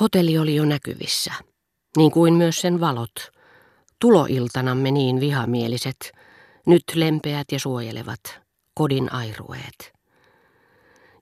[0.00, 1.32] Hotelli oli jo näkyvissä,
[1.96, 3.14] niin kuin myös sen valot.
[4.00, 6.12] Tuloiltanamme niin vihamieliset,
[6.66, 8.20] nyt lempeät ja suojelevat,
[8.74, 9.92] kodin airueet.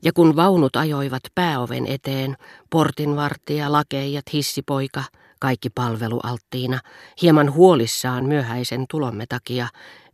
[0.03, 2.37] Ja kun vaunut ajoivat pääoven eteen,
[2.71, 5.05] portinvartija, lakeijat, hissipoika,
[5.41, 6.81] kaikki palvelualttiina,
[7.23, 9.69] hieman huolissaan myöhäisen tulomme takia,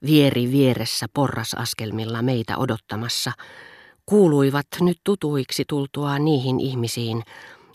[0.06, 3.32] vieri vieressä porrasaskelmilla meitä odottamassa,
[4.06, 7.22] kuuluivat nyt tutuiksi tultua niihin ihmisiin,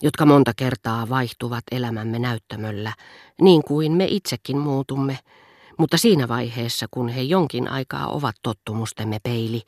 [0.02, 2.94] jotka monta kertaa vaihtuvat elämämme näyttämöllä,
[3.41, 5.20] niin kuin me itsekin muutumme,
[5.77, 9.62] mutta siinä vaiheessa, kun he jonkin aikaa ovat tottumustemme peili,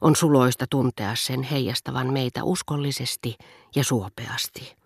[0.00, 3.36] on suloista tuntea sen heijastavan meitä uskollisesti
[3.76, 4.76] ja suopeasti.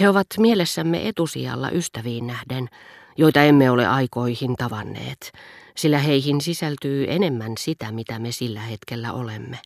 [0.00, 2.68] He ovat mielessämme etusijalla ystäviin nähden,
[3.16, 5.32] joita emme ole aikoihin tavanneet,
[5.76, 9.58] sillä heihin sisältyy enemmän sitä, mitä me sillä hetkellä olemme.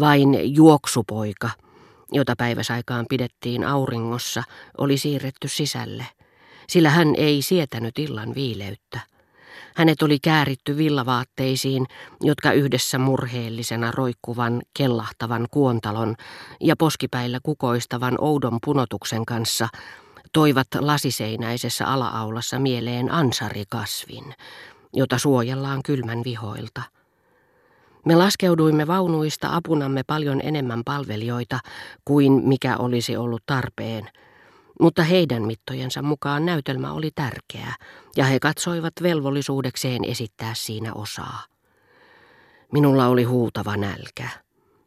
[0.00, 1.50] Vain juoksupoika,
[2.12, 4.42] jota päiväsaikaan pidettiin auringossa,
[4.78, 6.06] oli siirretty sisälle,
[6.68, 9.00] sillä hän ei sietänyt illan viileyttä.
[9.76, 11.86] Hänet oli kääritty villavaatteisiin,
[12.20, 16.14] jotka yhdessä murheellisena roikkuvan, kellahtavan kuontalon
[16.60, 19.68] ja poskipäillä kukoistavan oudon punotuksen kanssa
[20.32, 24.34] toivat lasiseinäisessä alaaulassa mieleen ansarikasvin,
[24.92, 26.82] jota suojellaan kylmän vihoilta.
[28.06, 31.58] Me laskeuduimme vaunuista apunamme paljon enemmän palvelijoita
[32.04, 34.08] kuin mikä olisi ollut tarpeen–
[34.82, 37.74] mutta heidän mittojensa mukaan näytelmä oli tärkeä,
[38.16, 41.44] ja he katsoivat velvollisuudekseen esittää siinä osaa.
[42.72, 44.28] Minulla oli huutava nälkä.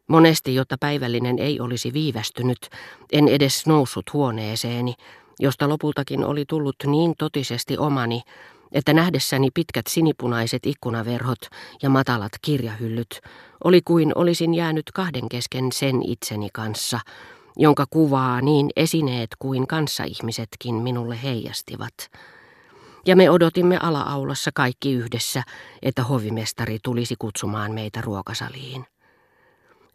[0.08, 2.70] Monesti, jotta päivällinen ei olisi viivästynyt,
[3.12, 4.94] en edes noussut huoneeseeni,
[5.40, 8.22] josta lopultakin oli tullut niin totisesti omani,
[8.72, 11.40] että nähdessäni pitkät sinipunaiset ikkunaverhot
[11.82, 13.22] ja matalat kirjahyllyt
[13.64, 17.00] oli kuin olisin jäänyt kahden kesken sen itseni kanssa–
[17.58, 21.94] jonka kuvaa niin esineet kuin kanssaihmisetkin minulle heijastivat.
[23.06, 25.44] Ja me odotimme ala-aulassa kaikki yhdessä,
[25.82, 28.86] että hovimestari tulisi kutsumaan meitä ruokasaliin.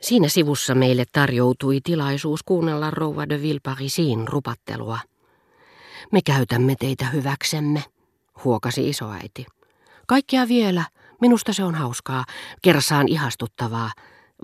[0.00, 4.99] Siinä sivussa meille tarjoutui tilaisuus kuunnella rouva de Villeparisin rupattelua.
[6.12, 7.84] Me käytämme teitä hyväksemme,
[8.45, 9.47] huokasi isoäiti.
[10.06, 10.84] Kaikkea vielä,
[11.21, 12.25] minusta se on hauskaa,
[12.62, 13.91] kerrassaan ihastuttavaa,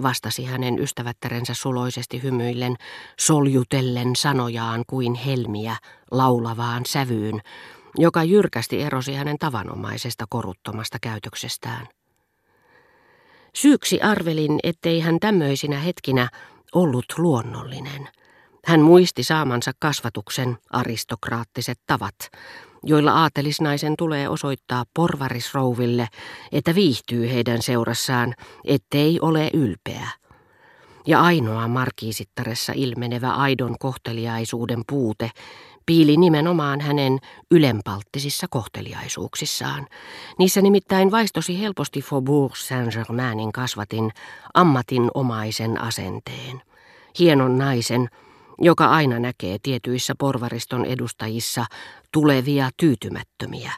[0.02, 2.76] vastasi hänen ystävättärensä suloisesti hymyillen,
[3.18, 5.76] soljutellen sanojaan kuin helmiä
[6.10, 7.40] laulavaan sävyyn,
[7.98, 11.86] joka jyrkästi erosi hänen tavanomaisesta koruttomasta käytöksestään.
[13.54, 16.28] Syyksi arvelin, ettei hän tämmöisinä hetkinä
[16.74, 18.08] ollut luonnollinen.
[18.66, 22.14] Hän muisti saamansa kasvatuksen aristokraattiset tavat,
[22.82, 26.08] joilla aatelisnaisen tulee osoittaa porvarisrouville,
[26.52, 28.34] että viihtyy heidän seurassaan,
[28.64, 30.08] ettei ole ylpeä.
[31.06, 35.30] Ja ainoa markiisittaressa ilmenevä aidon kohteliaisuuden puute
[35.86, 37.18] piili nimenomaan hänen
[37.50, 39.86] ylenpalttisissa kohteliaisuuksissaan.
[40.38, 44.10] Niissä nimittäin vaistosi helposti Faubourg Saint-Germainin kasvatin
[44.54, 46.62] ammatinomaisen asenteen.
[47.18, 48.08] Hienon naisen,
[48.58, 51.64] joka aina näkee tietyissä porvariston edustajissa
[52.12, 53.72] tulevia tyytymättömiä,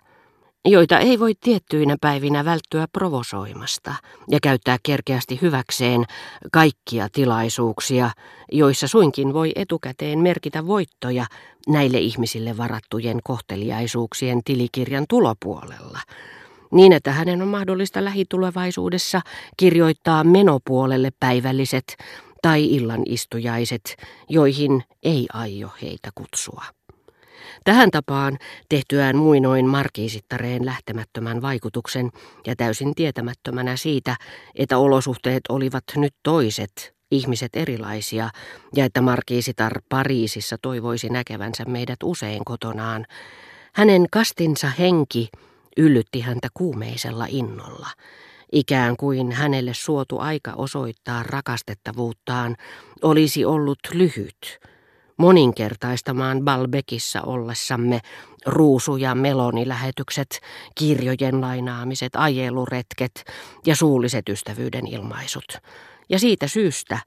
[0.65, 3.94] joita ei voi tiettyinä päivinä välttyä provosoimasta
[4.31, 6.05] ja käyttää kerkeästi hyväkseen
[6.53, 8.11] kaikkia tilaisuuksia,
[8.53, 11.27] joissa suinkin voi etukäteen merkitä voittoja
[11.69, 16.00] näille ihmisille varattujen kohteliaisuuksien tilikirjan tulopuolella,
[16.72, 19.21] niin että hänen on mahdollista lähitulevaisuudessa
[19.56, 21.97] kirjoittaa menopuolelle päivälliset
[22.43, 23.97] tai illanistujaiset,
[24.28, 26.65] joihin ei aio heitä kutsua.
[27.65, 28.38] Tähän tapaan
[28.69, 32.10] tehtyään muinoin markiisittareen lähtemättömän vaikutuksen
[32.47, 34.16] ja täysin tietämättömänä siitä,
[34.54, 38.31] että olosuhteet olivat nyt toiset, ihmiset erilaisia,
[38.77, 43.06] ja että markiisitar Pariisissa toivoisi näkevänsä meidät usein kotonaan,
[43.75, 45.28] hänen kastinsa henki
[45.77, 47.88] yllytti häntä kuumeisella innolla,
[48.53, 52.56] ikään kuin hänelle suotu aika osoittaa rakastettavuuttaan
[53.03, 54.60] olisi ollut lyhyt,
[55.16, 58.00] moninkertaistamaan Balbekissa ollessamme
[58.47, 60.41] ruusu- ja melonilähetykset,
[60.74, 63.24] kirjojen lainaamiset, ajeluretket
[63.66, 65.59] ja suulliset ystävyyden ilmaisut.
[66.09, 66.98] Ja siitä syystä,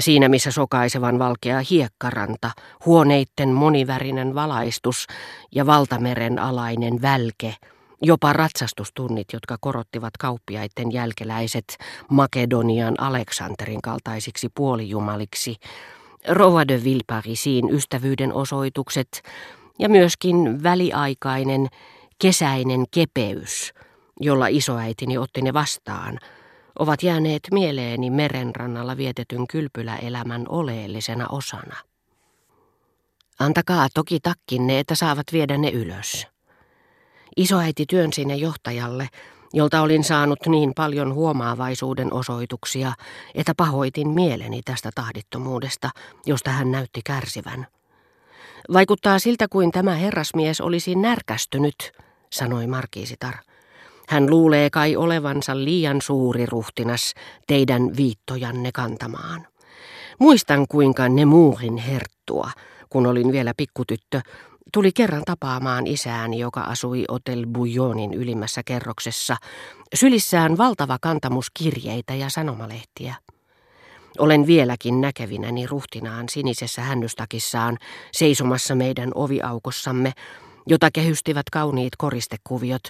[0.00, 2.50] siinä missä sokaisevan valkea hiekkaranta,
[2.86, 5.06] huoneitten monivärinen valaistus
[5.54, 7.54] ja valtameren alainen välke,
[8.02, 11.78] jopa ratsastustunnit, jotka korottivat kauppiaiden jälkeläiset
[12.10, 15.56] Makedonian Aleksanterin kaltaisiksi puolijumaliksi,
[16.28, 19.22] Rova de Villeparisin ystävyyden osoitukset
[19.78, 21.68] ja myöskin väliaikainen
[22.18, 23.72] kesäinen kepeys,
[24.20, 26.18] jolla isoäitini otti ne vastaan,
[26.78, 31.76] ovat jääneet mieleeni merenrannalla vietetyn kylpyläelämän oleellisena osana.
[33.38, 36.31] Antakaa toki takkinne, että saavat viedä ne ylös.
[37.36, 39.08] Isoäiti työnsi ne johtajalle,
[39.52, 42.92] jolta olin saanut niin paljon huomaavaisuuden osoituksia,
[43.34, 45.90] että pahoitin mieleni tästä tahdittomuudesta,
[46.26, 47.66] josta hän näytti kärsivän.
[48.72, 51.92] Vaikuttaa siltä kuin tämä herrasmies olisi närkästynyt,
[52.32, 53.34] sanoi markiisitar.
[54.08, 57.14] Hän luulee kai olevansa liian suuri ruhtinas
[57.46, 59.46] teidän viittojanne kantamaan.
[60.18, 62.50] Muistan kuinka ne muuhin herttua,
[62.90, 64.20] kun olin vielä pikkutyttö,
[64.72, 69.36] tuli kerran tapaamaan isääni, joka asui Hotel Bouillonin ylimmässä kerroksessa,
[69.94, 73.14] sylissään valtava kantamus kirjeitä ja sanomalehtiä.
[74.18, 77.78] Olen vieläkin näkevinäni ruhtinaan sinisessä hännystakissaan
[78.12, 80.12] seisomassa meidän oviaukossamme,
[80.66, 82.82] jota kehystivät kauniit koristekuviot.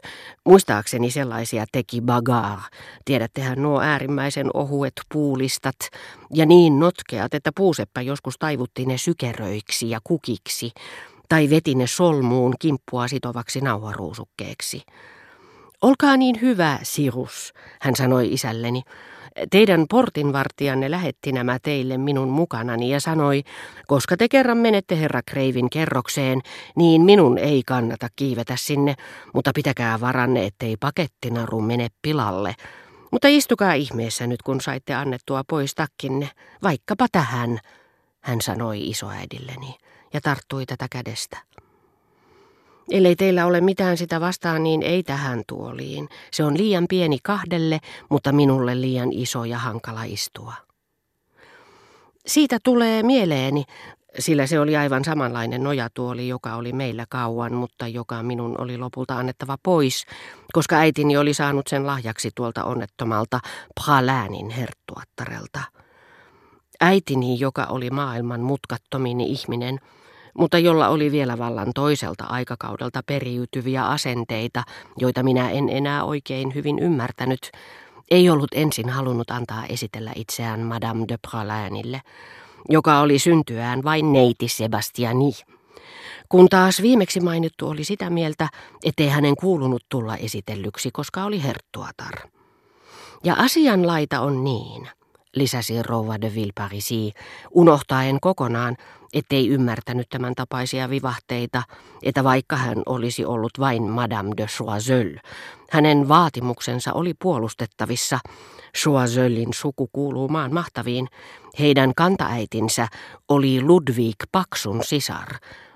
[0.45, 2.59] Muistaakseni sellaisia teki Bagar.
[3.05, 5.77] Tiedättehän nuo äärimmäisen ohuet puulistat
[6.35, 10.71] ja niin notkeat, että puuseppä joskus taivutti ne sykeröiksi ja kukiksi
[11.33, 14.83] tai veti ne solmuun kimppua sitovaksi nauharuusukkeeksi.
[15.83, 18.83] Olkaa niin hyvä, Sirus, hän sanoi isälleni.
[19.51, 23.43] Teidän portinvartijanne lähetti nämä teille minun mukanani ja sanoi,
[23.87, 26.41] koska te kerran menette herra Kreivin kerrokseen,
[26.77, 28.95] niin minun ei kannata kiivetä sinne,
[29.35, 32.55] mutta pitäkää varanne, ettei pakettinaru mene pilalle.
[33.11, 36.29] Mutta istukaa ihmeessä nyt, kun saitte annettua pois takkinne,
[36.63, 37.59] vaikkapa tähän,
[38.21, 39.77] hän sanoi isoäidilleni
[40.13, 41.39] ja tarttui tätä kädestä.
[42.91, 46.09] Ellei teillä ole mitään sitä vastaan, niin ei tähän tuoliin.
[46.31, 47.79] Se on liian pieni kahdelle,
[48.09, 50.55] mutta minulle liian iso ja hankala istua.
[52.27, 53.65] Siitä tulee mieleeni,
[54.19, 59.19] sillä se oli aivan samanlainen nojatuoli, joka oli meillä kauan, mutta joka minun oli lopulta
[59.19, 60.07] annettava pois,
[60.53, 63.41] koska äitini oli saanut sen lahjaksi tuolta onnettomalta
[63.85, 65.61] Praläänin herttuattarelta.
[66.81, 69.81] Äitini, joka oli maailman mutkattomin ihminen,
[70.39, 74.63] mutta jolla oli vielä vallan toiselta aikakaudelta periytyviä asenteita,
[74.97, 77.51] joita minä en enää oikein hyvin ymmärtänyt,
[78.11, 82.01] ei ollut ensin halunnut antaa esitellä itseään Madame de Pralinille,
[82.69, 85.33] joka oli syntyään vain neiti Sebastiani.
[86.29, 88.49] Kun taas viimeksi mainittu oli sitä mieltä,
[88.85, 92.15] ettei hänen kuulunut tulla esitellyksi, koska oli herttuatar.
[93.25, 94.89] Ja asianlaita on niin–
[95.35, 97.13] lisäsi rouva de Villeparisi,
[97.51, 98.77] unohtaen kokonaan,
[99.13, 101.63] ettei ymmärtänyt tämän tapaisia vivahteita,
[102.03, 105.17] että vaikka hän olisi ollut vain Madame de Choiseul,
[105.71, 108.19] hänen vaatimuksensa oli puolustettavissa.
[108.79, 111.09] Choiseulin suku kuuluu maan mahtaviin.
[111.59, 112.89] Heidän kantaäitinsä
[113.29, 115.29] oli Ludwig Paksun sisar.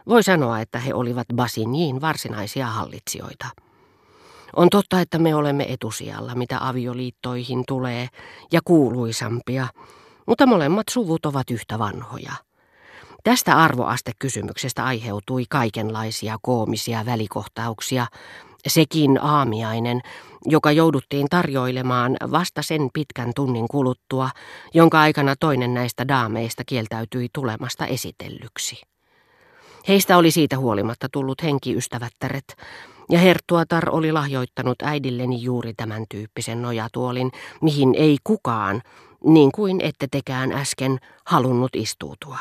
[0.09, 3.66] Voi sanoa, että he olivat Basignin varsinaisia hallitsijoita.
[4.57, 8.09] On totta, että me olemme etusijalla, mitä avioliittoihin tulee,
[8.53, 9.67] ja kuuluisampia,
[10.27, 12.33] mutta molemmat suvut ovat yhtä vanhoja.
[13.25, 18.07] Tästä arvoastekysymyksestä aiheutui kaikenlaisia koomisia välikohtauksia,
[18.67, 20.01] sekin aamiainen,
[20.45, 24.31] joka jouduttiin tarjoilemaan vasta sen pitkän tunnin kuluttua,
[24.75, 28.83] jonka aikana toinen näistä daameista kieltäytyi tulemasta esitellyksi.
[29.89, 32.57] Heistä oli siitä huolimatta tullut henkiystävättäret,
[33.11, 38.83] ja Herttuatar oli lahjoittanut äidilleni juuri tämän tyyppisen nojatuolin, mihin ei kukaan,
[39.25, 42.39] niin kuin ette tekään äsken, halunnut istuutua.